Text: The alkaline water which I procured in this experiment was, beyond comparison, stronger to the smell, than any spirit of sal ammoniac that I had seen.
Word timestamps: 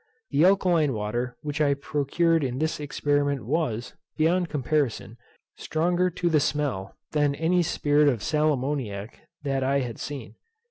The 0.31 0.43
alkaline 0.45 0.93
water 0.93 1.37
which 1.43 1.61
I 1.61 1.75
procured 1.75 2.43
in 2.43 2.57
this 2.57 2.79
experiment 2.79 3.45
was, 3.45 3.93
beyond 4.17 4.49
comparison, 4.49 5.19
stronger 5.57 6.09
to 6.09 6.27
the 6.27 6.39
smell, 6.39 6.95
than 7.11 7.35
any 7.35 7.61
spirit 7.61 8.07
of 8.07 8.23
sal 8.23 8.51
ammoniac 8.51 9.19
that 9.43 9.61
I 9.63 9.81
had 9.81 9.99
seen. 9.99 10.33